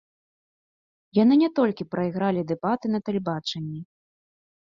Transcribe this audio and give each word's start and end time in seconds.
Яны 1.17 1.35
не 1.43 1.49
толькі 1.59 1.87
прайгралі 1.93 2.41
дэбаты 2.53 2.85
на 2.95 2.99
тэлебачанні. 3.11 3.79